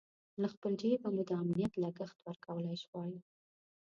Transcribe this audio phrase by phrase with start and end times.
[0.41, 3.15] له خپل جېبه مو د امنیت لګښت ورکولای شوای.